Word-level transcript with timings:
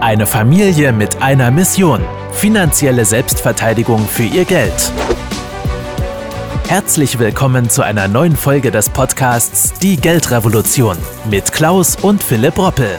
Eine 0.00 0.26
Familie 0.26 0.94
mit 0.94 1.20
einer 1.20 1.50
Mission. 1.50 2.00
Finanzielle 2.32 3.04
Selbstverteidigung 3.04 4.08
für 4.08 4.22
ihr 4.22 4.46
Geld. 4.46 4.90
Herzlich 6.68 7.18
willkommen 7.18 7.68
zu 7.68 7.82
einer 7.82 8.08
neuen 8.08 8.34
Folge 8.34 8.70
des 8.70 8.88
Podcasts 8.88 9.74
Die 9.74 9.98
Geldrevolution 9.98 10.96
mit 11.28 11.52
Klaus 11.52 11.96
und 11.96 12.22
Philipp 12.22 12.56
Roppel. 12.56 12.98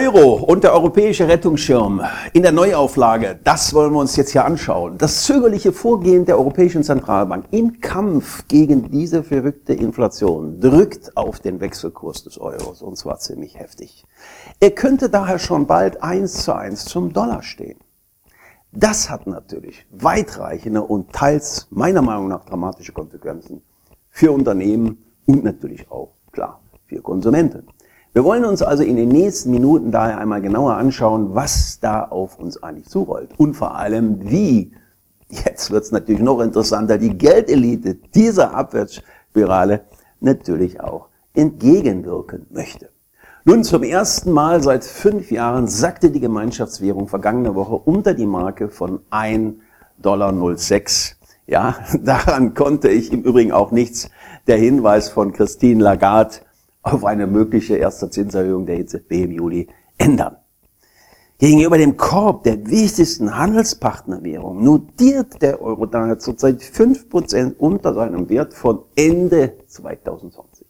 Euro 0.00 0.42
und 0.42 0.64
der 0.64 0.72
europäische 0.72 1.28
Rettungsschirm 1.28 2.00
in 2.32 2.42
der 2.42 2.52
Neuauflage, 2.52 3.38
das 3.44 3.74
wollen 3.74 3.92
wir 3.92 3.98
uns 3.98 4.16
jetzt 4.16 4.30
hier 4.30 4.46
anschauen. 4.46 4.96
Das 4.96 5.24
zögerliche 5.24 5.72
Vorgehen 5.72 6.24
der 6.24 6.38
Europäischen 6.38 6.82
Zentralbank 6.82 7.46
im 7.50 7.80
Kampf 7.82 8.48
gegen 8.48 8.90
diese 8.90 9.22
verrückte 9.22 9.74
Inflation 9.74 10.58
drückt 10.58 11.14
auf 11.18 11.40
den 11.40 11.60
Wechselkurs 11.60 12.24
des 12.24 12.40
Euros 12.40 12.80
und 12.80 12.96
zwar 12.96 13.18
ziemlich 13.18 13.58
heftig. 13.58 14.06
Er 14.58 14.70
könnte 14.70 15.10
daher 15.10 15.38
schon 15.38 15.66
bald 15.66 16.02
eins 16.02 16.44
zu 16.44 16.54
eins 16.54 16.86
zum 16.86 17.12
Dollar 17.12 17.42
stehen. 17.42 17.78
Das 18.72 19.10
hat 19.10 19.26
natürlich 19.26 19.84
weitreichende 19.90 20.82
und 20.82 21.12
teils 21.12 21.66
meiner 21.70 22.00
Meinung 22.00 22.28
nach 22.28 22.46
dramatische 22.46 22.92
Konsequenzen 22.92 23.60
für 24.08 24.32
Unternehmen 24.32 25.04
und 25.26 25.44
natürlich 25.44 25.90
auch, 25.90 26.14
klar, 26.32 26.62
für 26.86 27.02
Konsumenten. 27.02 27.66
Wir 28.12 28.24
wollen 28.24 28.44
uns 28.44 28.60
also 28.60 28.82
in 28.82 28.96
den 28.96 29.08
nächsten 29.08 29.52
Minuten 29.52 29.92
daher 29.92 30.18
einmal 30.18 30.40
genauer 30.40 30.74
anschauen, 30.74 31.32
was 31.36 31.78
da 31.78 32.02
auf 32.02 32.40
uns 32.40 32.60
eigentlich 32.60 32.88
zurollt 32.88 33.30
und 33.38 33.54
vor 33.54 33.76
allem 33.76 34.28
wie, 34.28 34.72
jetzt 35.28 35.70
wird 35.70 35.84
es 35.84 35.92
natürlich 35.92 36.20
noch 36.20 36.40
interessanter, 36.40 36.98
die 36.98 37.16
Geldelite 37.16 37.94
dieser 37.94 38.52
Abwärtsspirale 38.52 39.82
natürlich 40.18 40.80
auch 40.80 41.06
entgegenwirken 41.34 42.46
möchte. 42.50 42.90
Nun, 43.44 43.62
zum 43.62 43.84
ersten 43.84 44.32
Mal 44.32 44.60
seit 44.60 44.84
fünf 44.84 45.30
Jahren 45.30 45.68
sackte 45.68 46.10
die 46.10 46.20
Gemeinschaftswährung 46.20 47.06
vergangene 47.06 47.54
Woche 47.54 47.76
unter 47.76 48.12
die 48.12 48.26
Marke 48.26 48.68
von 48.68 49.00
1,06 49.12 49.54
Dollar. 50.02 50.34
Ja, 51.46 51.76
daran 52.02 52.54
konnte 52.54 52.88
ich 52.88 53.12
im 53.12 53.22
Übrigen 53.22 53.52
auch 53.52 53.70
nichts 53.70 54.10
der 54.48 54.56
Hinweis 54.56 55.10
von 55.10 55.32
Christine 55.32 55.82
Lagarde 55.84 56.38
auf 56.82 57.04
eine 57.04 57.26
mögliche 57.26 57.76
erste 57.76 58.10
Zinserhöhung 58.10 58.66
der 58.66 58.78
EZB 58.78 59.12
im 59.12 59.32
Juli 59.32 59.68
ändern. 59.98 60.36
Gegenüber 61.38 61.78
dem 61.78 61.96
Korb 61.96 62.44
der 62.44 62.66
wichtigsten 62.66 63.34
Handelspartnerwährungen 63.34 64.62
notiert 64.62 65.40
der 65.40 65.62
Euro 65.62 65.86
daher 65.86 66.18
zurzeit 66.18 66.60
5% 66.60 67.56
unter 67.56 67.94
seinem 67.94 68.28
Wert 68.28 68.52
von 68.52 68.82
Ende 68.94 69.54
2020. 69.66 70.66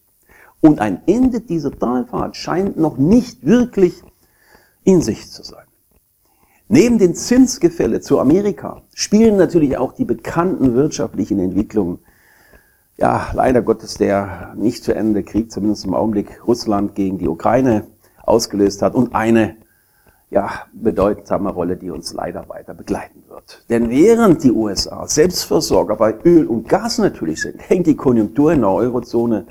Und 0.60 0.80
ein 0.80 1.02
Ende 1.06 1.40
dieser 1.40 1.76
Talfahrt 1.76 2.36
scheint 2.36 2.76
noch 2.76 2.98
nicht 2.98 3.44
wirklich 3.44 4.02
in 4.84 5.00
Sicht 5.00 5.32
zu 5.32 5.42
sein. 5.42 5.64
Neben 6.68 6.98
den 6.98 7.16
Zinsgefälle 7.16 8.00
zu 8.00 8.20
Amerika 8.20 8.82
spielen 8.94 9.36
natürlich 9.36 9.76
auch 9.76 9.92
die 9.92 10.04
bekannten 10.04 10.74
wirtschaftlichen 10.74 11.40
Entwicklungen 11.40 11.98
ja, 13.00 13.30
leider 13.32 13.62
Gottes 13.62 13.94
der 13.94 14.52
nicht 14.56 14.84
zu 14.84 14.94
Ende 14.94 15.22
Krieg, 15.22 15.50
zumindest 15.50 15.86
im 15.86 15.94
Augenblick 15.94 16.46
Russland 16.46 16.94
gegen 16.94 17.18
die 17.18 17.28
Ukraine 17.28 17.86
ausgelöst 18.22 18.82
hat 18.82 18.94
und 18.94 19.14
eine 19.14 19.56
ja, 20.28 20.50
bedeutsame 20.72 21.50
Rolle, 21.50 21.76
die 21.76 21.90
uns 21.90 22.12
leider 22.12 22.48
weiter 22.48 22.74
begleiten 22.74 23.24
wird. 23.28 23.64
Denn 23.70 23.88
während 23.88 24.44
die 24.44 24.52
USA 24.52 25.08
Selbstversorger 25.08 25.96
bei 25.96 26.14
Öl 26.24 26.46
und 26.46 26.68
Gas 26.68 26.98
natürlich 26.98 27.40
sind, 27.40 27.68
hängt 27.68 27.86
die 27.86 27.96
Konjunktur 27.96 28.52
in 28.52 28.60
der 28.60 28.70
Eurozone 28.70 29.46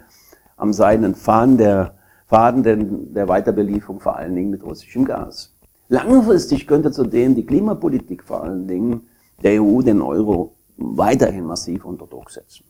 am 0.56 0.72
seidenen 0.72 1.16
Faden 1.16 1.58
der, 1.58 1.96
Faden 2.28 3.14
der 3.14 3.28
Weiterbelieferung 3.28 4.00
vor 4.00 4.16
allen 4.16 4.36
Dingen 4.36 4.52
mit 4.52 4.64
russischem 4.64 5.06
Gas. 5.06 5.54
Langfristig 5.90 6.68
könnte 6.68 6.92
zudem 6.92 7.34
die 7.34 7.46
Klimapolitik 7.46 8.24
vor 8.24 8.44
allen 8.44 8.68
Dingen 8.68 9.08
der 9.42 9.62
EU 9.62 9.82
den 9.82 10.02
Euro 10.02 10.54
weiterhin 10.78 11.46
massiv 11.46 11.84
unter 11.84 12.06
Druck 12.06 12.30
setzen. 12.30 12.64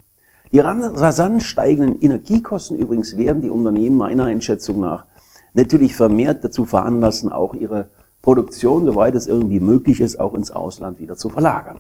Die 0.52 0.60
rasant 0.60 1.44
steigenden 1.44 2.02
Energiekosten 2.02 2.78
übrigens 2.78 3.18
werden 3.18 3.42
die 3.42 3.50
Unternehmen 3.50 3.98
meiner 3.98 4.26
Einschätzung 4.26 4.80
nach 4.80 5.06
natürlich 5.54 5.96
vermehrt 5.96 6.44
dazu 6.44 6.66
veranlassen, 6.66 7.32
auch 7.32 7.54
ihre 7.54 7.90
Produktion, 8.22 8.86
soweit 8.86 9.16
es 9.16 9.28
irgendwie 9.28 9.60
möglich 9.60 10.02
ist, 10.02 10.20
auch 10.20 10.34
ins 10.34 10.50
Ausland 10.52 11.00
wieder 11.00 11.16
zu 11.16 11.30
verlagern. 11.30 11.80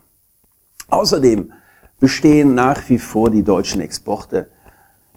Außerdem 0.89 1.51
bestehen 1.99 2.55
nach 2.55 2.89
wie 2.89 2.97
vor 2.97 3.29
die 3.29 3.43
deutschen 3.43 3.81
Exporte 3.81 4.47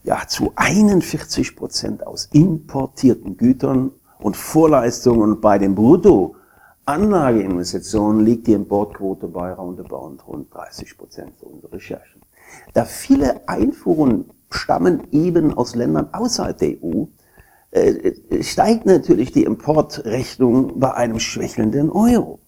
ja 0.03 0.27
zu 0.27 0.53
41 0.57 1.55
Prozent 1.57 2.07
aus 2.07 2.29
importierten 2.33 3.37
Gütern 3.37 3.93
und 4.19 4.37
Vorleistungen 4.37 5.23
und 5.23 5.41
bei 5.41 5.59
den 5.59 5.75
Bruttoanlageinvestitionen 5.75 8.25
liegt 8.25 8.49
die 8.49 8.53
Importquote 8.53 9.29
bei 9.29 9.53
roundabout 9.53 10.19
rund 10.27 10.53
30 10.53 10.99
Prozent, 10.99 11.33
so 11.41 11.47
unsere 11.47 11.73
Recherchen. 11.73 12.21
Da 12.75 12.85
viele 12.85 13.49
Einfuhren 13.49 14.27
stammen 14.51 15.09
eben 15.13 15.55
aus 15.55 15.75
Ländern 15.75 16.13
außerhalb 16.13 16.57
der 16.57 16.83
EU, 16.83 17.05
äh, 17.71 18.43
steigt 18.43 18.87
natürlich 18.87 19.33
die 19.33 19.45
Importrechnung 19.45 20.79
bei 20.79 20.93
einem 20.95 21.19
schwächelnden 21.19 21.91
Euro. 21.91 22.39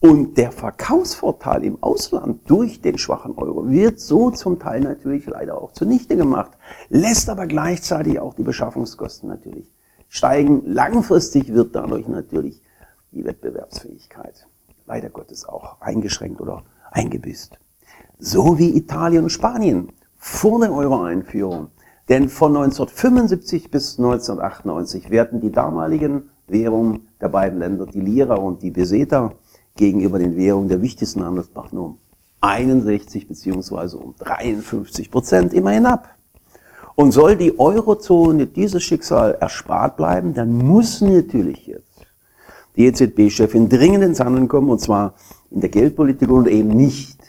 Und 0.00 0.36
der 0.36 0.50
Verkaufsvorteil 0.50 1.64
im 1.64 1.80
Ausland 1.80 2.40
durch 2.50 2.80
den 2.80 2.98
schwachen 2.98 3.36
Euro 3.36 3.70
wird 3.70 4.00
so 4.00 4.30
zum 4.30 4.58
Teil 4.58 4.80
natürlich 4.80 5.26
leider 5.26 5.60
auch 5.60 5.72
zunichte 5.72 6.16
gemacht, 6.16 6.50
lässt 6.88 7.30
aber 7.30 7.46
gleichzeitig 7.46 8.18
auch 8.18 8.34
die 8.34 8.42
Beschaffungskosten 8.42 9.28
natürlich 9.28 9.70
steigen. 10.08 10.62
Langfristig 10.66 11.54
wird 11.54 11.76
dadurch 11.76 12.08
natürlich 12.08 12.60
die 13.12 13.24
Wettbewerbsfähigkeit 13.24 14.46
leider 14.86 15.08
Gottes 15.08 15.48
auch 15.48 15.80
eingeschränkt 15.80 16.40
oder 16.40 16.64
eingebüßt 16.90 17.61
so 18.22 18.56
wie 18.56 18.76
Italien 18.76 19.24
und 19.24 19.30
Spanien 19.30 19.88
vor 20.16 20.60
der 20.60 20.72
Euro-Einführung. 20.72 21.68
Denn 22.08 22.28
von 22.28 22.56
1975 22.56 23.70
bis 23.70 23.98
1998 23.98 25.10
werten 25.10 25.40
die 25.40 25.50
damaligen 25.50 26.30
Währungen 26.46 27.08
der 27.20 27.28
beiden 27.28 27.58
Länder, 27.58 27.86
die 27.86 28.00
Lira 28.00 28.36
und 28.36 28.62
die 28.62 28.70
Peseta, 28.70 29.32
gegenüber 29.74 30.18
den 30.18 30.36
Währungen 30.36 30.68
der 30.68 30.82
wichtigsten 30.82 31.24
Handelspartner 31.24 31.80
um 31.80 31.98
61 32.40 33.26
beziehungsweise 33.26 33.96
um 33.96 34.14
53 34.18 35.10
Prozent 35.10 35.52
immerhin 35.52 35.86
ab. 35.86 36.08
Und 36.94 37.12
soll 37.12 37.36
die 37.36 37.58
Eurozone 37.58 38.46
dieses 38.46 38.82
Schicksal 38.82 39.36
erspart 39.40 39.96
bleiben, 39.96 40.34
dann 40.34 40.52
muss 40.52 41.00
natürlich 41.00 41.66
jetzt 41.66 42.06
die 42.76 42.86
EZB-Chefin 42.86 43.68
dringend 43.68 44.04
ins 44.04 44.20
Handeln 44.20 44.48
kommen, 44.48 44.70
und 44.70 44.80
zwar 44.80 45.14
in 45.50 45.60
der 45.60 45.70
Geldpolitik 45.70 46.30
und 46.30 46.48
eben 46.48 46.68
nicht 46.68 47.21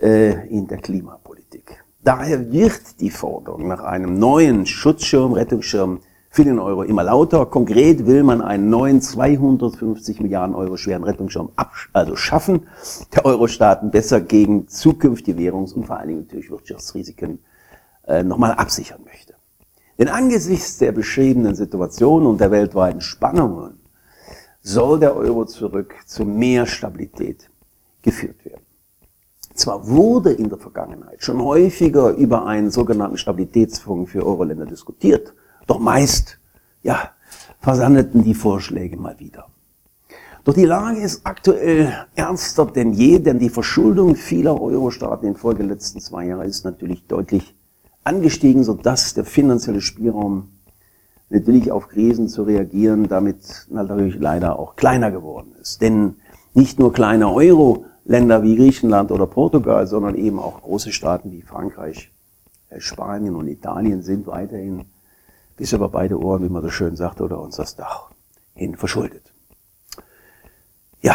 in 0.00 0.66
der 0.66 0.78
Klimapolitik. 0.78 1.84
Daher 2.02 2.50
wird 2.50 3.00
die 3.00 3.10
Forderung 3.10 3.68
nach 3.68 3.82
einem 3.82 4.18
neuen 4.18 4.64
Schutzschirm, 4.64 5.32
Rettungsschirm 5.32 6.00
für 6.30 6.44
den 6.44 6.58
Euro 6.58 6.84
immer 6.84 7.02
lauter. 7.02 7.44
Konkret 7.44 8.06
will 8.06 8.22
man 8.22 8.40
einen 8.40 8.70
neuen 8.70 9.02
250 9.02 10.20
Milliarden 10.20 10.54
Euro 10.54 10.76
schweren 10.76 11.04
Rettungsschirm 11.04 11.50
also 11.92 12.16
schaffen, 12.16 12.68
der 13.14 13.26
Euro-Staaten 13.26 13.90
besser 13.90 14.20
gegen 14.20 14.68
zukünftige 14.68 15.38
Währungs- 15.38 15.74
und 15.74 15.86
vor 15.86 15.98
allen 15.98 16.08
Dingen 16.08 16.20
natürlich 16.20 16.50
Wirtschaftsrisiken 16.50 17.40
äh, 18.06 18.22
nochmal 18.22 18.52
absichern 18.52 19.00
möchte. 19.04 19.34
Denn 19.98 20.08
angesichts 20.08 20.78
der 20.78 20.92
beschriebenen 20.92 21.54
Situation 21.54 22.24
und 22.24 22.40
der 22.40 22.50
weltweiten 22.50 23.02
Spannungen 23.02 23.80
soll 24.62 25.00
der 25.00 25.14
Euro 25.16 25.44
zurück 25.44 25.94
zu 26.06 26.24
mehr 26.24 26.64
Stabilität 26.64 27.50
geführt 28.00 28.42
werden. 28.44 28.69
Zwar 29.60 29.86
wurde 29.86 30.32
in 30.32 30.48
der 30.48 30.56
Vergangenheit 30.56 31.22
schon 31.22 31.44
häufiger 31.44 32.14
über 32.14 32.46
einen 32.46 32.70
sogenannten 32.70 33.18
Stabilitätsfonds 33.18 34.10
für 34.10 34.24
Euro-Länder 34.24 34.64
diskutiert, 34.64 35.34
doch 35.66 35.78
meist, 35.78 36.38
ja, 36.82 37.10
versandeten 37.60 38.24
die 38.24 38.32
Vorschläge 38.32 38.96
mal 38.96 39.20
wieder. 39.20 39.48
Doch 40.44 40.54
die 40.54 40.64
Lage 40.64 41.00
ist 41.00 41.26
aktuell 41.26 41.92
ernster 42.14 42.64
denn 42.64 42.94
je, 42.94 43.18
denn 43.18 43.38
die 43.38 43.50
Verschuldung 43.50 44.16
vieler 44.16 44.58
Euro-Staaten 44.58 45.26
in 45.26 45.36
Folge 45.36 45.58
der 45.58 45.74
letzten 45.74 46.00
zwei 46.00 46.24
Jahre 46.24 46.46
ist 46.46 46.64
natürlich 46.64 47.06
deutlich 47.06 47.54
angestiegen, 48.02 48.64
sodass 48.64 49.12
der 49.12 49.26
finanzielle 49.26 49.82
Spielraum 49.82 50.48
natürlich 51.28 51.70
auf 51.70 51.88
Krisen 51.88 52.28
zu 52.28 52.44
reagieren 52.44 53.08
damit 53.08 53.66
natürlich 53.68 54.18
leider 54.18 54.58
auch 54.58 54.74
kleiner 54.76 55.10
geworden 55.10 55.52
ist. 55.60 55.82
Denn 55.82 56.16
nicht 56.54 56.78
nur 56.78 56.94
kleine 56.94 57.30
Euro 57.30 57.84
Länder 58.10 58.42
wie 58.42 58.56
Griechenland 58.56 59.12
oder 59.12 59.28
Portugal, 59.28 59.86
sondern 59.86 60.16
eben 60.16 60.40
auch 60.40 60.62
große 60.62 60.90
Staaten 60.90 61.30
wie 61.30 61.42
Frankreich, 61.42 62.10
äh, 62.68 62.80
Spanien 62.80 63.36
und 63.36 63.46
Italien 63.46 64.02
sind 64.02 64.26
weiterhin 64.26 64.86
bis 65.56 65.72
über 65.72 65.88
beide 65.88 66.18
Ohren, 66.20 66.42
wie 66.42 66.48
man 66.48 66.62
so 66.62 66.70
schön 66.70 66.96
sagt, 66.96 67.20
oder 67.20 67.40
uns 67.40 67.54
das 67.54 67.76
Dach 67.76 68.10
hin 68.54 68.74
verschuldet. 68.74 69.32
Ja, 71.00 71.14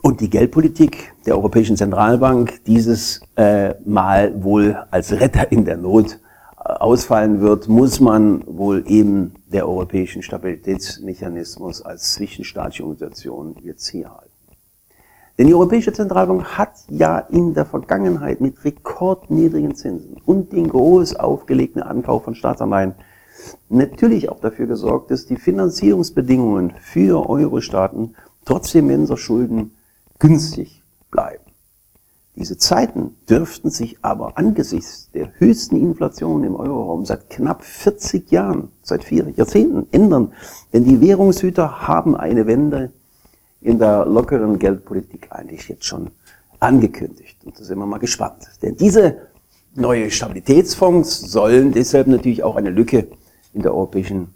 und 0.00 0.22
die 0.22 0.30
Geldpolitik 0.30 1.12
der 1.26 1.36
Europäischen 1.36 1.76
Zentralbank 1.76 2.64
dieses 2.64 3.20
äh, 3.36 3.74
Mal 3.84 4.42
wohl 4.42 4.86
als 4.90 5.12
Retter 5.12 5.52
in 5.52 5.66
der 5.66 5.76
Not 5.76 6.18
ausfallen 6.56 7.42
wird, 7.42 7.68
muss 7.68 8.00
man 8.00 8.42
wohl 8.46 8.84
eben 8.86 9.34
der 9.52 9.68
europäischen 9.68 10.22
Stabilitätsmechanismus 10.22 11.82
als 11.82 12.14
zwischenstaatliche 12.14 12.84
Organisation 12.84 13.56
jetzt 13.62 13.86
hier 13.88 14.10
halten. 14.10 14.35
Denn 15.38 15.48
die 15.48 15.54
Europäische 15.54 15.92
Zentralbank 15.92 16.56
hat 16.56 16.72
ja 16.88 17.18
in 17.18 17.52
der 17.52 17.66
Vergangenheit 17.66 18.40
mit 18.40 18.64
rekordniedrigen 18.64 19.74
Zinsen 19.74 20.16
und 20.24 20.52
den 20.52 20.68
groß 20.68 21.16
aufgelegten 21.16 21.82
Ankauf 21.82 22.24
von 22.24 22.34
Staatsanleihen 22.34 22.94
natürlich 23.68 24.30
auch 24.30 24.40
dafür 24.40 24.66
gesorgt, 24.66 25.10
dass 25.10 25.26
die 25.26 25.36
Finanzierungsbedingungen 25.36 26.72
für 26.80 27.28
Euro-Staaten 27.28 28.14
trotz 28.46 28.74
immenser 28.74 29.18
Schulden 29.18 29.72
günstig 30.18 30.82
bleiben. 31.10 31.44
Diese 32.34 32.58
Zeiten 32.58 33.16
dürften 33.28 33.70
sich 33.70 33.98
aber 34.02 34.36
angesichts 34.36 35.10
der 35.12 35.32
höchsten 35.38 35.76
Inflation 35.76 36.44
im 36.44 36.54
Euroraum 36.54 37.04
seit 37.04 37.30
knapp 37.30 37.64
40 37.64 38.30
Jahren, 38.30 38.68
seit 38.82 39.04
vier 39.04 39.30
Jahrzehnten 39.30 39.86
ändern, 39.90 40.32
denn 40.72 40.84
die 40.84 41.00
Währungshüter 41.00 41.88
haben 41.88 42.14
eine 42.14 42.46
Wende 42.46 42.92
in 43.60 43.78
der 43.78 44.06
lockeren 44.06 44.58
Geldpolitik 44.58 45.28
eigentlich 45.30 45.68
jetzt 45.68 45.84
schon 45.84 46.10
angekündigt. 46.60 47.38
Und 47.44 47.58
da 47.58 47.64
sind 47.64 47.78
wir 47.78 47.86
mal 47.86 47.98
gespannt. 47.98 48.48
Denn 48.62 48.76
diese 48.76 49.16
neue 49.74 50.10
Stabilitätsfonds 50.10 51.20
sollen 51.30 51.72
deshalb 51.72 52.06
natürlich 52.06 52.42
auch 52.42 52.56
eine 52.56 52.70
Lücke 52.70 53.08
in 53.52 53.62
der 53.62 53.74
europäischen 53.74 54.28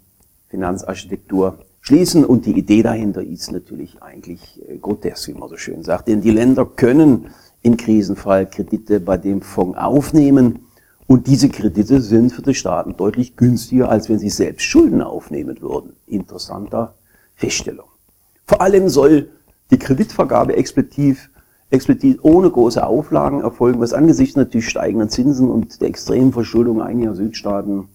Finanzarchitektur 0.49 1.59
schließen. 1.81 2.25
Und 2.25 2.45
die 2.45 2.57
Idee 2.57 2.83
dahinter 2.83 3.23
ist 3.23 3.51
natürlich 3.51 4.01
eigentlich 4.01 4.61
äh, 4.67 4.77
grotesk, 4.77 5.29
wie 5.29 5.33
man 5.33 5.49
so 5.49 5.57
schön 5.57 5.83
sagt. 5.83 6.07
Denn 6.07 6.21
die 6.21 6.31
Länder 6.31 6.65
können 6.65 7.31
im 7.63 7.77
Krisenfall 7.77 8.49
Kredite 8.49 8.99
bei 8.99 9.17
dem 9.17 9.41
Fonds 9.41 9.77
aufnehmen. 9.77 10.67
Und 11.07 11.27
diese 11.27 11.49
Kredite 11.49 12.01
sind 12.01 12.31
für 12.31 12.41
die 12.41 12.53
Staaten 12.53 12.95
deutlich 12.95 13.35
günstiger, 13.35 13.89
als 13.89 14.09
wenn 14.09 14.19
sie 14.19 14.29
selbst 14.29 14.63
Schulden 14.63 15.01
aufnehmen 15.01 15.61
würden. 15.61 15.93
Interessanter 16.07 16.95
Feststellung. 17.35 17.90
Vor 18.51 18.59
allem 18.59 18.89
soll 18.89 19.29
die 19.71 19.79
Kreditvergabe 19.79 20.57
explizit, 20.57 21.29
explizit 21.69 22.21
ohne 22.21 22.51
große 22.51 22.85
Auflagen 22.85 23.39
erfolgen, 23.39 23.79
was 23.79 23.93
angesichts 23.93 24.35
natürlich 24.35 24.67
steigender 24.67 25.07
Zinsen 25.07 25.49
und 25.49 25.79
der 25.79 25.87
extremen 25.87 26.33
Verschuldung 26.33 26.81
einiger 26.81 27.15
Südstaaten 27.15 27.87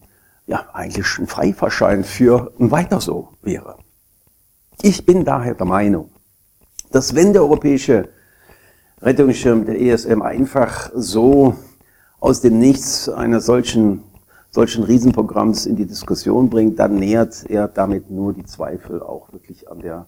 ja 0.47 0.65
eigentlich 0.73 1.19
ein 1.19 1.27
Freifahrschein 1.27 2.03
für 2.03 2.53
ein 2.59 2.71
Weiter 2.71 2.99
so 2.99 3.29
wäre. 3.43 3.77
Ich 4.81 5.05
bin 5.05 5.23
daher 5.25 5.53
der 5.53 5.67
Meinung, 5.67 6.09
dass 6.91 7.13
wenn 7.13 7.33
der 7.33 7.43
europäische 7.43 8.09
Rettungsschirm 8.99 9.67
der 9.67 9.79
ESM 9.79 10.23
einfach 10.23 10.89
so 10.95 11.53
aus 12.19 12.41
dem 12.41 12.57
Nichts 12.57 13.07
eines 13.09 13.45
solchen, 13.45 14.01
solchen 14.49 14.83
Riesenprogramms 14.83 15.67
in 15.67 15.75
die 15.75 15.85
Diskussion 15.85 16.49
bringt, 16.49 16.79
dann 16.79 16.95
nähert 16.95 17.45
er 17.47 17.67
damit 17.67 18.09
nur 18.09 18.33
die 18.33 18.45
Zweifel 18.45 19.03
auch 19.03 19.31
wirklich 19.31 19.69
an 19.69 19.81
der, 19.81 20.07